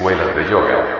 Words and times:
escuelas 0.00 0.34
de 0.34 0.50
yoga. 0.50 0.96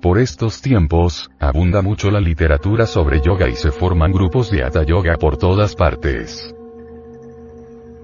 Por 0.00 0.20
estos 0.20 0.62
tiempos, 0.62 1.28
abunda 1.40 1.82
mucho 1.82 2.12
la 2.12 2.20
literatura 2.20 2.86
sobre 2.86 3.20
yoga 3.20 3.48
y 3.48 3.56
se 3.56 3.72
forman 3.72 4.12
grupos 4.12 4.52
de 4.52 4.62
hatha 4.62 4.84
yoga 4.84 5.16
por 5.16 5.36
todas 5.36 5.74
partes. 5.74 6.54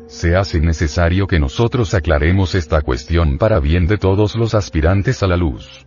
Se 0.09 0.35
hace 0.35 0.59
necesario 0.59 1.29
que 1.29 1.39
nosotros 1.39 1.95
aclaremos 1.95 2.57
esta 2.57 2.81
cuestión 2.81 3.39
para 3.39 3.61
bien 3.61 3.87
de 3.87 3.99
todos 3.99 4.35
los 4.35 4.57
aspirantes 4.57 5.23
a 5.23 5.29
la 5.29 5.37
luz. 5.37 5.87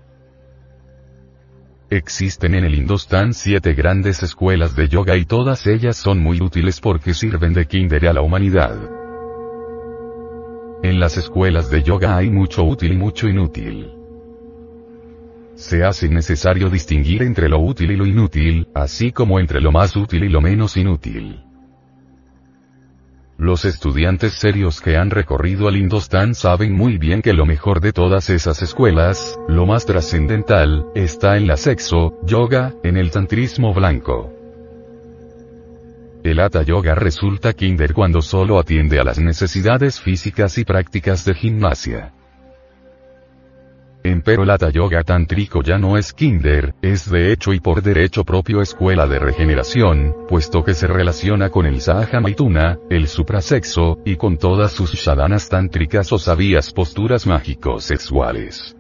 Existen 1.89 2.55
en 2.55 2.64
el 2.64 2.76
Indostán 2.76 3.34
siete 3.34 3.73
grandes 3.73 4.23
escuelas 4.23 4.73
de 4.78 4.88
yoga 4.88 5.18
y 5.18 5.26
todas 5.26 5.68
ellas 5.68 5.98
son 5.98 6.20
muy 6.20 6.42
útiles 6.42 6.80
porque 6.80 7.14
sirven 7.14 7.52
de 7.52 7.66
kinder 7.66 8.07
a 8.07 8.14
la 8.14 8.21
humanidad. 8.21 8.95
En 10.84 11.00
las 11.00 11.18
escuelas 11.18 11.70
de 11.70 11.84
yoga 11.84 12.18
hay 12.18 12.29
mucho 12.29 12.64
útil 12.64 12.93
y 12.93 12.97
mucho 12.97 13.28
inútil. 13.28 13.92
Se 15.56 15.84
hace 15.84 16.10
necesario 16.10 16.70
distinguir 16.70 17.24
entre 17.24 17.48
lo 17.48 17.60
útil 17.60 17.92
y 17.92 17.96
lo 17.96 18.06
inútil, 18.06 18.68
así 18.75 19.11
como 19.11 19.39
entre 19.39 19.61
lo 19.61 19.71
más 19.71 19.96
útil 19.96 20.24
y 20.25 20.29
lo 20.29 20.42
menos 20.42 20.75
inútil. 20.75 21.42
Los 23.38 23.65
estudiantes 23.65 24.34
serios 24.34 24.79
que 24.79 24.96
han 24.96 25.10
recorrido 25.10 25.68
al 25.68 25.75
Indostán 25.75 26.36
saben 26.36 26.74
muy 26.74 26.98
bien 26.98 27.21
que 27.21 27.34
lo 27.34 27.46
mejor 27.46 27.82
de 27.82 27.92
todas 27.92 28.29
esas 28.29 28.62
escuelas, 28.62 29.37
lo 29.48 29.65
más 29.65 29.86
trascendental, 29.86 30.86
está 30.96 31.36
en 31.36 31.48
la 31.48 31.57
sexo, 31.57 32.17
yoga, 32.23 32.73
en 32.84 32.95
el 32.95 33.12
tantrismo 33.12 33.73
blanco. 33.73 34.31
El 36.25 36.39
Hatha 36.39 36.64
Yoga 36.64 36.95
resulta 36.95 37.53
kinder 37.53 37.94
cuando 37.94 38.20
solo 38.20 38.58
atiende 38.58 39.00
a 39.00 39.03
las 39.03 39.20
necesidades 39.20 40.02
físicas 40.02 40.58
y 40.58 40.66
prácticas 40.66 41.23
de 41.23 41.36
gimnasia. 41.36 42.14
Empero 44.04 44.42
el 44.42 44.50
Hatha 44.50 44.72
Yoga 44.72 45.03
Tántrico 45.03 45.62
ya 45.62 45.78
no 45.78 46.00
es 46.00 46.14
kinder, 46.14 46.73
es 46.81 47.12
de 47.12 47.31
hecho 47.31 47.53
y 47.53 47.59
por 47.59 47.84
derecho 47.84 48.23
propio 48.23 48.64
escuela 48.64 49.06
de 49.06 49.20
regeneración, 49.20 50.16
puesto 50.28 50.64
que 50.64 50.73
se 50.73 50.88
relaciona 50.88 51.52
con 51.52 51.68
el 51.68 51.80
Sahaja 51.80 52.20
Maituna, 52.20 52.80
el 52.90 53.08
suprasexo, 53.08 54.00
y 54.03 54.16
con 54.16 54.38
todas 54.38 54.72
sus 54.72 54.94
shadanas 54.94 55.48
tántricas 55.48 56.12
o 56.12 56.18
sabías 56.18 56.73
posturas 56.73 57.28
mágicos 57.28 57.84
sexuales. 57.84 58.75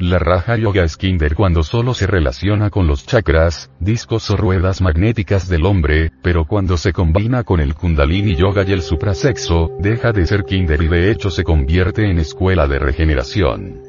La 0.00 0.20
Raja 0.20 0.56
Yoga 0.56 0.84
es 0.84 0.96
Kinder 0.96 1.34
cuando 1.34 1.64
solo 1.64 1.92
se 1.92 2.06
relaciona 2.06 2.70
con 2.70 2.86
los 2.86 3.04
chakras, 3.04 3.72
discos 3.80 4.30
o 4.30 4.36
ruedas 4.36 4.80
magnéticas 4.80 5.48
del 5.48 5.66
hombre, 5.66 6.12
pero 6.22 6.44
cuando 6.44 6.76
se 6.76 6.92
combina 6.92 7.42
con 7.42 7.58
el 7.58 7.74
Kundalini 7.74 8.36
Yoga 8.36 8.62
y 8.64 8.72
el 8.72 8.82
suprasexo, 8.82 9.72
deja 9.80 10.12
de 10.12 10.24
ser 10.24 10.44
Kinder 10.44 10.80
y 10.80 10.86
de 10.86 11.10
hecho 11.10 11.30
se 11.30 11.42
convierte 11.42 12.08
en 12.08 12.20
escuela 12.20 12.68
de 12.68 12.78
regeneración. 12.78 13.82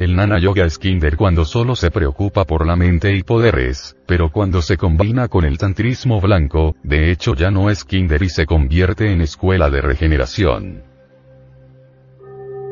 El 0.00 0.16
Nana 0.16 0.40
Yoga 0.40 0.64
es 0.64 0.78
Kinder 0.78 1.16
cuando 1.16 1.44
solo 1.44 1.76
se 1.76 1.92
preocupa 1.92 2.44
por 2.44 2.66
la 2.66 2.74
mente 2.74 3.14
y 3.14 3.22
poderes, 3.22 3.96
pero 4.04 4.32
cuando 4.32 4.62
se 4.62 4.76
combina 4.76 5.28
con 5.28 5.44
el 5.44 5.58
tantrismo 5.58 6.20
blanco, 6.20 6.74
de 6.82 7.12
hecho 7.12 7.36
ya 7.36 7.52
no 7.52 7.70
es 7.70 7.84
Kinder 7.84 8.20
y 8.24 8.30
se 8.30 8.46
convierte 8.46 9.12
en 9.12 9.20
escuela 9.20 9.70
de 9.70 9.80
regeneración. 9.80 10.97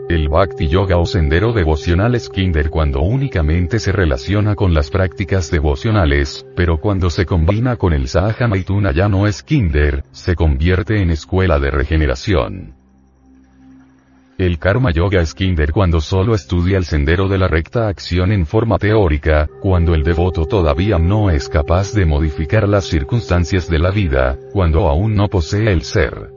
El 0.08 0.28
Bhakti 0.28 0.68
Yoga 0.68 0.98
o 0.98 1.04
sendero 1.04 1.52
devocional 1.52 2.14
es 2.14 2.28
kinder 2.28 2.70
cuando 2.70 3.00
únicamente 3.00 3.80
se 3.80 3.90
relaciona 3.90 4.54
con 4.54 4.72
las 4.72 4.88
prácticas 4.88 5.50
devocionales, 5.50 6.46
pero 6.54 6.78
cuando 6.78 7.10
se 7.10 7.26
combina 7.26 7.74
con 7.74 7.92
el 7.92 8.06
Sahaja 8.06 8.46
Maituna 8.46 8.92
ya 8.92 9.08
no 9.08 9.26
es 9.26 9.42
kinder, 9.42 10.04
se 10.12 10.36
convierte 10.36 11.02
en 11.02 11.10
escuela 11.10 11.58
de 11.58 11.72
regeneración. 11.72 12.74
El 14.38 14.60
Karma 14.60 14.92
Yoga 14.92 15.20
es 15.22 15.34
kinder 15.34 15.72
cuando 15.72 16.00
solo 16.00 16.36
estudia 16.36 16.78
el 16.78 16.84
sendero 16.84 17.26
de 17.26 17.38
la 17.38 17.48
recta 17.48 17.88
acción 17.88 18.30
en 18.30 18.46
forma 18.46 18.78
teórica, 18.78 19.48
cuando 19.60 19.92
el 19.92 20.04
devoto 20.04 20.46
todavía 20.46 21.00
no 21.00 21.30
es 21.30 21.48
capaz 21.48 21.92
de 21.94 22.06
modificar 22.06 22.68
las 22.68 22.84
circunstancias 22.84 23.68
de 23.68 23.80
la 23.80 23.90
vida, 23.90 24.38
cuando 24.52 24.86
aún 24.88 25.16
no 25.16 25.26
posee 25.26 25.72
el 25.72 25.82
ser. 25.82 26.35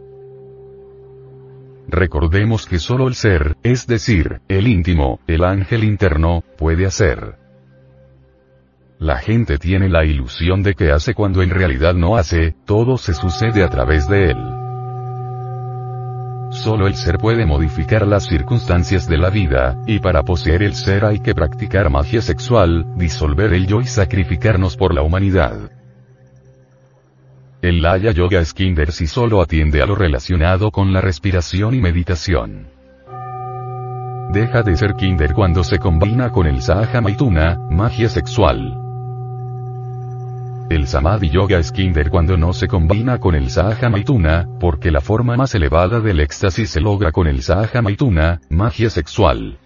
Recordemos 1.92 2.68
que 2.68 2.78
solo 2.78 3.08
el 3.08 3.16
ser, 3.16 3.58
es 3.64 3.88
decir, 3.88 4.42
el 4.48 4.68
íntimo, 4.68 5.20
el 5.26 5.44
ángel 5.44 5.84
interno, 5.84 6.44
puede 6.56 6.86
hacer. 6.86 7.36
La 9.00 9.18
gente 9.18 9.58
tiene 9.58 9.90
la 9.90 10.06
ilusión 10.06 10.62
de 10.62 10.76
que 10.76 10.92
hace 10.92 11.16
cuando 11.16 11.42
en 11.42 11.50
realidad 11.50 11.96
no 11.96 12.16
hace, 12.16 12.54
todo 12.66 12.98
se 12.98 13.16
sucede 13.16 13.64
a 13.64 13.70
través 13.70 14.08
de 14.08 14.32
él. 14.32 14.38
Solo 16.52 16.86
el 16.86 16.94
ser 16.96 17.18
puede 17.18 17.48
modificar 17.48 18.06
las 18.06 18.26
circunstancias 18.26 19.08
de 19.08 19.18
la 19.18 19.32
vida, 19.32 19.82
y 19.88 20.00
para 20.00 20.22
poseer 20.22 20.62
el 20.62 20.76
ser 20.76 21.06
hay 21.06 21.20
que 21.20 21.34
practicar 21.34 21.90
magia 21.90 22.22
sexual, 22.22 22.86
disolver 22.98 23.54
el 23.54 23.66
yo 23.66 23.82
y 23.82 23.86
sacrificarnos 23.86 24.78
por 24.78 24.94
la 24.94 25.02
humanidad. 25.02 25.79
El 27.62 27.82
Laya 27.82 28.12
Yoga 28.12 28.40
es 28.40 28.54
kinder 28.54 28.94
si 28.94 29.06
solo 29.06 29.42
atiende 29.42 29.82
a 29.82 29.86
lo 29.86 29.94
relacionado 29.94 30.72
con 30.72 30.94
la 30.94 31.02
respiración 31.02 31.76
y 31.76 31.82
meditación. 31.82 32.68
Deja 34.32 34.64
de 34.64 34.78
ser 34.78 34.94
kinder 34.94 35.34
cuando 35.34 35.66
se 35.66 35.78
combina 35.78 36.32
con 36.32 36.48
el 36.48 36.62
Sahaja 36.62 37.02
Maituna, 37.02 37.60
magia 37.70 38.08
sexual. 38.08 38.78
El 40.70 40.88
Samadhi 40.88 41.32
Yoga 41.32 41.60
es 41.60 41.74
kinder 41.74 42.10
cuando 42.10 42.38
no 42.38 42.54
se 42.54 42.70
combina 42.70 43.18
con 43.18 43.36
el 43.36 43.50
Sahaja 43.50 43.90
Maituna, 43.90 44.48
porque 44.62 44.90
la 44.90 45.02
forma 45.02 45.36
más 45.36 45.54
elevada 45.54 46.00
del 46.00 46.22
éxtasis 46.22 46.70
se 46.70 46.80
logra 46.80 47.12
con 47.12 47.28
el 47.28 47.42
Sahaja 47.42 47.82
Maituna, 47.82 48.40
magia 48.50 48.90
sexual. 48.90 49.58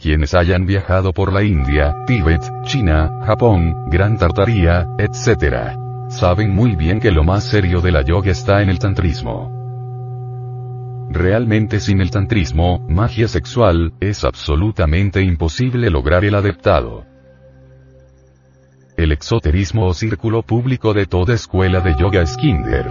Quienes 0.00 0.34
hayan 0.34 0.66
viajado 0.66 1.12
por 1.12 1.32
la 1.32 1.42
India, 1.42 1.96
Tíbet, 2.06 2.42
China, 2.62 3.22
Japón, 3.26 3.90
Gran 3.90 4.18
Tartaría, 4.18 4.86
etc 4.98 5.84
saben 6.08 6.54
muy 6.54 6.76
bien 6.76 7.00
que 7.00 7.10
lo 7.10 7.24
más 7.24 7.44
serio 7.44 7.80
de 7.80 7.92
la 7.92 8.02
yoga 8.02 8.30
está 8.30 8.62
en 8.62 8.68
el 8.68 8.78
tantrismo. 8.78 9.52
Realmente 11.10 11.80
sin 11.80 12.00
el 12.00 12.10
tantrismo, 12.10 12.84
magia 12.88 13.28
sexual, 13.28 13.92
es 14.00 14.24
absolutamente 14.24 15.22
imposible 15.22 15.90
lograr 15.90 16.24
el 16.24 16.34
adeptado. 16.34 17.04
El 18.96 19.12
exoterismo 19.12 19.86
o 19.86 19.94
círculo 19.94 20.42
público 20.42 20.94
de 20.94 21.06
toda 21.06 21.34
escuela 21.34 21.80
de 21.80 21.94
yoga 21.96 22.22
es 22.22 22.36
kinder. 22.36 22.86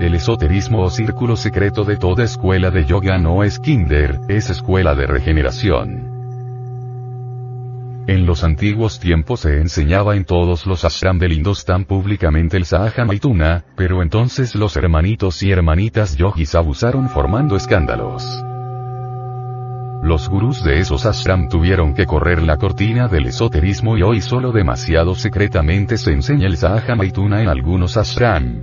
El 0.00 0.14
esoterismo 0.16 0.82
o 0.82 0.90
círculo 0.90 1.36
secreto 1.36 1.84
de 1.84 1.96
toda 1.96 2.24
escuela 2.24 2.70
de 2.70 2.84
yoga 2.84 3.16
no 3.16 3.44
es 3.44 3.60
kinder, 3.60 4.18
es 4.28 4.50
escuela 4.50 4.94
de 4.96 5.06
regeneración. 5.06 6.13
En 8.24 8.28
los 8.28 8.42
antiguos 8.42 9.00
tiempos 9.00 9.40
se 9.40 9.60
enseñaba 9.60 10.16
en 10.16 10.24
todos 10.24 10.64
los 10.64 10.86
ashram 10.86 11.18
del 11.18 11.34
Indostán 11.34 11.84
públicamente 11.84 12.56
el 12.56 12.64
Sahaja 12.64 13.04
Maituna, 13.04 13.66
pero 13.76 14.02
entonces 14.02 14.54
los 14.54 14.78
hermanitos 14.78 15.42
y 15.42 15.50
hermanitas 15.50 16.16
yogis 16.16 16.54
abusaron 16.54 17.10
formando 17.10 17.54
escándalos. 17.54 18.24
Los 20.02 20.30
gurús 20.30 20.64
de 20.64 20.78
esos 20.80 21.04
ashram 21.04 21.50
tuvieron 21.50 21.92
que 21.92 22.06
correr 22.06 22.42
la 22.42 22.56
cortina 22.56 23.08
del 23.08 23.26
esoterismo 23.26 23.98
y 23.98 24.02
hoy 24.02 24.22
solo 24.22 24.52
demasiado 24.52 25.14
secretamente 25.14 25.98
se 25.98 26.12
enseña 26.12 26.46
el 26.46 26.56
Sahaja 26.56 26.94
Maituna 26.94 27.42
en 27.42 27.48
algunos 27.48 27.98
ashram. 27.98 28.62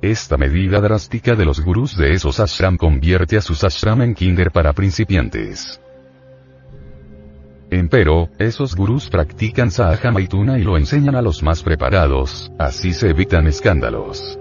Esta 0.00 0.36
medida 0.36 0.80
drástica 0.80 1.34
de 1.34 1.44
los 1.44 1.58
gurús 1.64 1.96
de 1.96 2.12
esos 2.12 2.38
ashram 2.38 2.76
convierte 2.76 3.36
a 3.36 3.40
sus 3.40 3.64
ashram 3.64 4.02
en 4.02 4.14
kinder 4.14 4.52
para 4.52 4.72
principiantes. 4.72 5.80
Empero, 7.70 8.30
esos 8.38 8.74
gurús 8.74 9.10
practican 9.10 9.70
Sahaja 9.70 10.10
Maituna 10.10 10.58
y 10.58 10.62
lo 10.62 10.78
enseñan 10.78 11.16
a 11.16 11.22
los 11.22 11.42
más 11.42 11.62
preparados, 11.62 12.50
así 12.58 12.94
se 12.94 13.10
evitan 13.10 13.46
escándalos. 13.46 14.38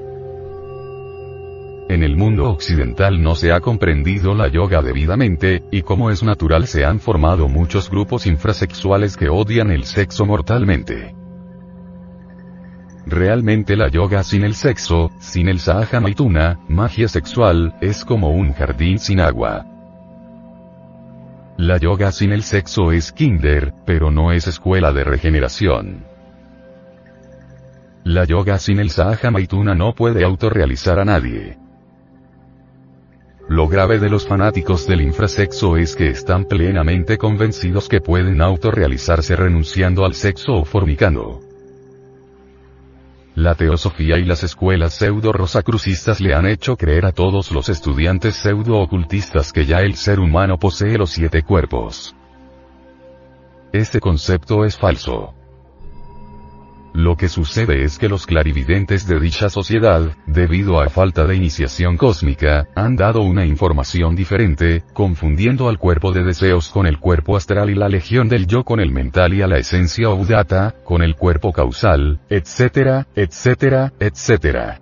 En 1.89 2.03
el 2.03 2.15
mundo 2.15 2.49
occidental 2.49 3.21
no 3.21 3.35
se 3.35 3.51
ha 3.51 3.59
comprendido 3.59 4.33
la 4.33 4.47
yoga 4.47 4.81
debidamente, 4.81 5.63
y 5.71 5.81
como 5.81 6.09
es 6.09 6.23
natural 6.23 6.67
se 6.67 6.85
han 6.85 7.01
formado 7.01 7.49
muchos 7.49 7.89
grupos 7.89 8.27
infrasexuales 8.27 9.17
que 9.17 9.27
odian 9.27 9.71
el 9.71 9.83
sexo 9.83 10.25
mortalmente. 10.25 11.13
Realmente 13.05 13.75
la 13.75 13.89
yoga 13.89 14.23
sin 14.23 14.43
el 14.43 14.53
sexo, 14.53 15.11
sin 15.19 15.49
el 15.49 15.59
Sahaja 15.59 15.99
Maituna, 15.99 16.59
magia 16.69 17.09
sexual, 17.09 17.75
es 17.81 18.05
como 18.05 18.31
un 18.31 18.53
jardín 18.53 18.99
sin 18.99 19.19
agua. 19.19 19.65
La 21.57 21.77
yoga 21.77 22.11
sin 22.11 22.33
el 22.33 22.43
sexo 22.43 22.91
es 22.91 23.11
kinder, 23.11 23.73
pero 23.83 24.11
no 24.11 24.31
es 24.31 24.47
escuela 24.47 24.93
de 24.93 25.03
regeneración. 25.03 26.05
La 28.03 28.25
yoga 28.25 28.59
sin 28.59 28.79
el 28.79 28.91
sahaja 28.91 29.31
maituna 29.31 29.73
no 29.73 29.95
puede 29.95 30.23
autorrealizar 30.23 30.99
a 30.99 31.05
nadie. 31.05 31.57
Lo 33.49 33.67
grave 33.67 33.97
de 33.97 34.07
los 34.07 34.27
fanáticos 34.27 34.85
del 34.85 35.01
infrasexo 35.01 35.77
es 35.77 35.95
que 35.95 36.09
están 36.09 36.45
plenamente 36.45 37.17
convencidos 37.17 37.89
que 37.89 38.01
pueden 38.01 38.39
autorrealizarse 38.39 39.35
renunciando 39.35 40.05
al 40.05 40.13
sexo 40.13 40.53
o 40.53 40.63
fornicando. 40.63 41.46
La 43.37 43.53
teosofía 43.53 44.17
y 44.17 44.25
las 44.25 44.41
escuelas 44.41 44.95
pseudo-rosacrucistas 44.95 46.19
le 46.19 46.33
han 46.33 46.47
hecho 46.47 46.75
creer 46.75 47.05
a 47.05 47.11
todos 47.11 47.51
los 47.51 47.69
estudiantes 47.69 48.35
pseudo-ocultistas 48.37 49.53
que 49.53 49.67
ya 49.67 49.81
el 49.81 49.93
ser 49.93 50.19
humano 50.19 50.57
posee 50.57 50.97
los 50.97 51.11
siete 51.11 51.43
cuerpos. 51.43 52.15
Este 53.71 53.99
concepto 53.99 54.65
es 54.65 54.75
falso. 54.75 55.36
Lo 56.97 57.15
que 57.15 57.29
sucede 57.29 57.83
es 57.83 57.99
que 57.99 58.09
los 58.09 58.25
clarividentes 58.25 59.05
de 59.05 59.19
dicha 59.19 59.49
sociedad, 59.49 60.17
debido 60.25 60.81
a 60.81 60.89
falta 60.89 61.27
de 61.27 61.35
iniciación 61.35 61.95
cósmica, 61.95 62.69
han 62.73 62.95
dado 62.95 63.21
una 63.21 63.45
información 63.45 64.15
diferente, 64.15 64.83
confundiendo 64.93 65.69
al 65.69 65.77
cuerpo 65.77 66.11
de 66.11 66.23
deseos 66.23 66.71
con 66.71 66.87
el 66.87 66.97
cuerpo 66.97 67.37
astral 67.37 67.69
y 67.69 67.75
la 67.75 67.87
legión 67.87 68.29
del 68.29 68.47
yo 68.47 68.63
con 68.63 68.79
el 68.79 68.91
mental 68.91 69.35
y 69.35 69.43
a 69.43 69.47
la 69.47 69.59
esencia 69.59 70.09
udata, 70.09 70.73
con 70.83 71.03
el 71.03 71.15
cuerpo 71.15 71.53
causal, 71.53 72.19
etcétera, 72.31 73.05
etcétera, 73.13 73.93
etcétera. 73.99 74.81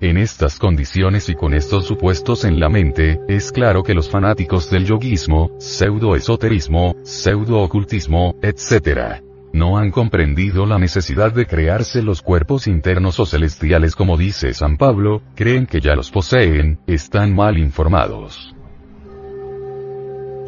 En 0.00 0.18
estas 0.18 0.56
condiciones 0.60 1.30
y 1.30 1.34
con 1.34 1.52
estos 1.52 1.84
supuestos 1.84 2.44
en 2.44 2.60
la 2.60 2.68
mente, 2.68 3.18
es 3.26 3.50
claro 3.50 3.82
que 3.82 3.92
los 3.92 4.08
fanáticos 4.08 4.70
del 4.70 4.84
yoguismo, 4.84 5.50
pseudo-esoterismo, 5.58 6.94
pseudo-ocultismo, 7.02 8.36
etc., 8.40 9.31
no 9.52 9.78
han 9.78 9.90
comprendido 9.90 10.66
la 10.66 10.78
necesidad 10.78 11.32
de 11.32 11.46
crearse 11.46 12.02
los 12.02 12.22
cuerpos 12.22 12.66
internos 12.66 13.20
o 13.20 13.26
celestiales 13.26 13.96
como 13.96 14.16
dice 14.16 14.54
San 14.54 14.76
Pablo, 14.76 15.22
creen 15.34 15.66
que 15.66 15.80
ya 15.80 15.94
los 15.94 16.10
poseen, 16.10 16.78
están 16.86 17.34
mal 17.34 17.58
informados. 17.58 18.54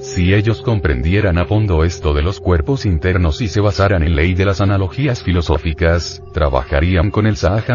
Si 0.04 0.34
ellos 0.34 0.60
comprendieran 0.60 1.38
a 1.38 1.46
fondo 1.46 1.82
esto 1.82 2.12
de 2.12 2.20
los 2.20 2.38
cuerpos 2.38 2.84
internos 2.84 3.40
y 3.40 3.48
se 3.48 3.62
basaran 3.62 4.02
en 4.02 4.14
ley 4.14 4.34
de 4.34 4.44
las 4.44 4.60
analogías 4.60 5.22
filosóficas, 5.22 6.22
trabajarían 6.34 7.10
con 7.10 7.26
el 7.26 7.36
Sahaja 7.36 7.74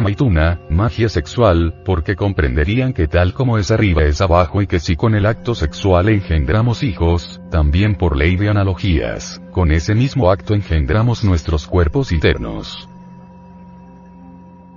magia 0.69 1.09
sexual, 1.09 1.81
porque 1.83 2.15
comprenderían 2.15 2.93
que 2.93 3.07
tal 3.07 3.33
como 3.33 3.57
es 3.57 3.71
arriba 3.71 4.03
es 4.03 4.21
abajo 4.21 4.61
y 4.61 4.67
que 4.67 4.79
si 4.79 4.95
con 4.95 5.15
el 5.15 5.25
acto 5.25 5.55
sexual 5.55 6.07
engendramos 6.07 6.83
hijos, 6.83 7.41
también 7.49 7.95
por 7.95 8.15
ley 8.15 8.35
de 8.35 8.49
analogías, 8.49 9.41
con 9.51 9.71
ese 9.71 9.95
mismo 9.95 10.29
acto 10.29 10.53
engendramos 10.53 11.23
nuestros 11.23 11.65
cuerpos 11.65 12.11
internos. 12.11 12.87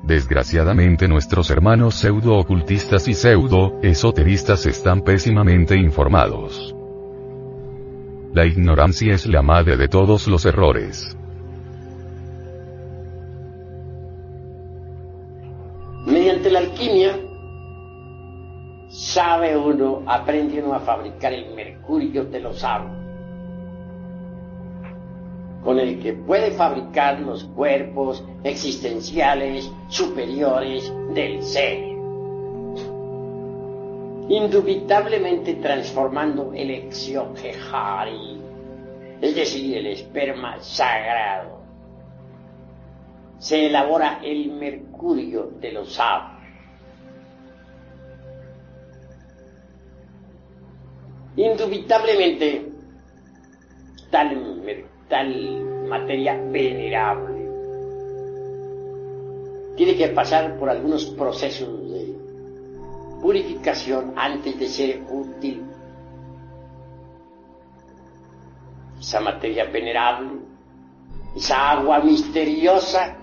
Desgraciadamente 0.03 1.07
nuestros 1.07 1.51
hermanos 1.51 1.97
pseudo-ocultistas 1.97 3.09
y 3.09 3.15
pseudo-esoteristas 3.15 4.65
están 4.65 5.03
pésimamente 5.03 5.77
informados. 5.77 6.75
La 8.33 8.47
ignorancia 8.47 9.13
es 9.13 9.27
la 9.27 9.43
madre 9.43 9.77
de 9.77 9.89
todos 9.89 10.27
los 10.27 10.47
errores. 10.47 11.15
Mediante 16.07 16.51
la 16.51 16.61
alquimia, 16.61 17.15
sabe 18.89 19.55
uno, 19.55 20.03
aprende 20.07 20.63
uno 20.63 20.73
a 20.73 20.81
fabricar 20.81 21.35
el 21.35 21.55
mercurio 21.55 22.27
árboles, 22.63 22.97
con 25.63 25.79
el 25.79 25.99
que 26.01 26.15
puede 26.15 26.53
fabricar 26.53 27.21
los 27.21 27.45
cuerpos 27.45 28.25
existenciales 28.45 29.71
superiores 29.89 30.91
del 31.15 31.43
ser 31.43 31.92
indubitablemente 34.33 35.57
transformando 35.57 36.53
el 36.55 36.71
exioquejari, 36.71 38.41
es 39.21 39.35
decir, 39.35 39.77
el 39.77 39.89
esperma 39.89 40.59
sagrado. 40.61 41.61
Se 43.39 43.67
elabora 43.67 44.21
el 44.25 44.53
mercurio 44.53 45.51
de 45.61 45.73
los 45.73 45.93
sabios. 45.93 46.41
Indubitablemente, 51.37 52.73
tal, 54.11 54.63
tal 55.09 55.65
materia 55.89 56.41
venerable 56.51 57.43
tiene 59.77 59.97
que 59.97 60.09
pasar 60.09 60.59
por 60.59 60.71
algunos 60.71 61.07
procesos 61.07 61.82
purificación 63.23 64.13
antes 64.17 64.59
de 64.59 64.69
ser 64.69 65.03
útil. 65.09 65.65
Esa 69.01 69.21
materia 69.21 69.65
venerable, 69.65 70.41
esa 71.37 71.71
agua 71.71 72.01
misteriosa, 72.01 73.17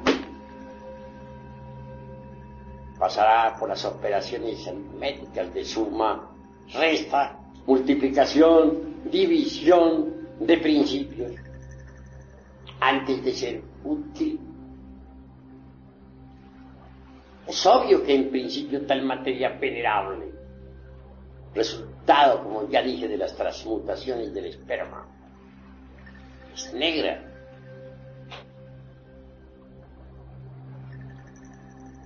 pasará 2.97 3.55
por 3.59 3.69
las 3.69 3.83
operaciones 3.85 4.65
aritméticas 4.67 5.53
de 5.53 5.65
suma, 5.65 6.31
resta, 6.73 7.37
multiplicación, 7.65 9.01
división 9.11 10.13
de 10.39 10.57
principios, 10.57 11.31
antes 12.79 13.23
de 13.23 13.33
ser 13.33 13.61
útil 13.83 14.48
es 17.49 17.65
obvio 17.65 18.03
que 18.03 18.13
en 18.13 18.29
principio 18.29 18.85
tal 18.85 19.01
materia 19.01 19.49
venerable, 19.49 20.31
resultado, 21.55 22.43
como 22.43 22.69
ya 22.69 22.83
dije, 22.83 23.07
de 23.07 23.17
las 23.17 23.35
transmutaciones 23.35 24.31
del 24.35 24.45
esperma, 24.45 25.07
es 26.53 26.71
negra. 26.75 27.25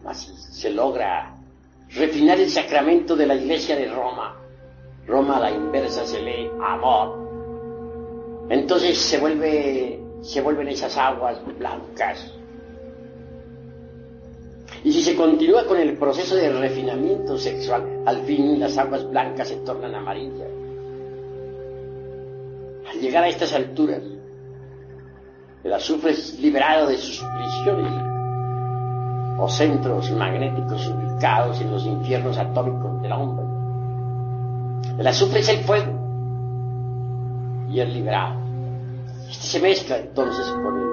Así 0.05 0.33
se 0.37 0.69
logra 0.69 1.35
refinar 1.89 2.39
el 2.39 2.49
sacramento 2.49 3.13
de 3.17 3.27
la 3.27 3.35
iglesia 3.35 3.75
de 3.75 3.87
Roma. 3.87 4.37
Roma 5.05 5.37
a 5.37 5.39
la 5.41 5.51
inversa 5.51 6.05
se 6.05 6.21
lee 6.21 6.49
amor. 6.61 8.47
Entonces 8.49 8.97
se 8.97 9.19
se 10.21 10.41
vuelven 10.41 10.67
esas 10.69 10.95
aguas 10.95 11.37
blancas 11.59 12.33
y 14.83 14.91
si 14.91 15.01
se 15.01 15.15
continúa 15.15 15.65
con 15.65 15.77
el 15.77 15.97
proceso 15.97 16.35
de 16.35 16.51
refinamiento 16.51 17.37
sexual, 17.37 18.03
al 18.05 18.21
fin 18.23 18.59
las 18.59 18.77
aguas 18.77 19.09
blancas 19.09 19.47
se 19.47 19.55
tornan 19.57 19.95
amarillas. 19.95 20.49
Al 22.91 22.99
llegar 22.99 23.23
a 23.23 23.29
estas 23.29 23.53
alturas, 23.53 24.01
el 25.63 25.73
azufre 25.73 26.11
es 26.11 26.37
liberado 26.39 26.87
de 26.87 26.97
sus 26.97 27.23
prisiones 27.23 27.93
o 29.39 29.47
centros 29.47 30.11
magnéticos 30.11 30.85
ubicados 30.89 31.61
en 31.61 31.71
los 31.71 31.85
infiernos 31.85 32.37
atómicos 32.37 33.01
del 33.01 33.11
hombre. 33.13 33.45
El 34.99 35.07
azufre 35.07 35.39
es 35.39 35.49
el 35.49 35.63
fuego 35.63 35.93
y 37.69 37.79
es 37.79 37.89
liberado. 37.89 38.35
Este 39.29 39.47
se 39.47 39.59
mezcla 39.61 39.97
entonces 39.97 40.45
con 40.47 40.77
el 40.77 40.92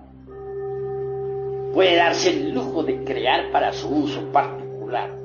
puede 1.73 1.95
darse 1.95 2.29
el 2.29 2.53
lujo 2.53 2.83
de 2.83 3.03
crear 3.03 3.51
para 3.51 3.71
su 3.73 3.87
uso 3.87 4.21
particular 4.31 5.21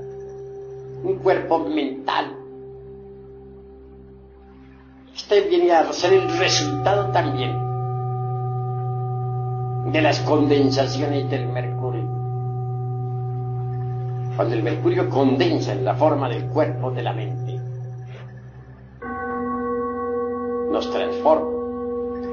un 1.02 1.18
cuerpo 1.18 1.58
mental. 1.60 2.36
Este 5.14 5.40
viene 5.42 5.72
a 5.72 5.92
ser 5.92 6.12
el 6.12 6.38
resultado 6.38 7.10
también 7.12 7.52
de 9.92 10.02
las 10.02 10.20
condensaciones 10.20 11.30
del 11.30 11.46
mercurio. 11.48 11.76
cuando 14.36 14.54
el 14.54 14.62
mercurio 14.62 15.08
condensa 15.08 15.72
en 15.72 15.82
la 15.82 15.94
forma 15.94 16.28
del 16.28 16.44
cuerpo 16.48 16.90
de 16.90 17.02
la 17.02 17.14
mente, 17.14 17.58
nos 20.70 20.90
transforma. 20.90 21.65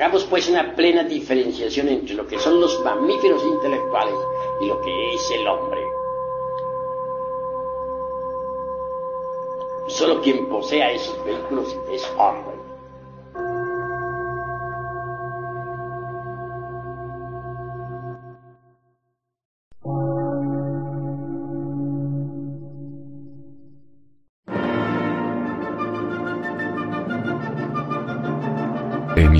Hagamos 0.00 0.24
pues 0.24 0.48
una 0.48 0.74
plena 0.74 1.02
diferenciación 1.04 1.88
entre 1.88 2.14
lo 2.14 2.26
que 2.26 2.38
son 2.38 2.58
los 2.58 2.82
mamíferos 2.82 3.44
intelectuales 3.44 4.14
y 4.62 4.64
lo 4.64 4.80
que 4.80 5.10
es 5.12 5.30
el 5.30 5.46
hombre. 5.46 5.82
Solo 9.88 10.22
quien 10.22 10.48
posea 10.48 10.90
esos 10.92 11.22
vehículos 11.22 11.76
es 11.92 12.10
hombre. 12.16 12.59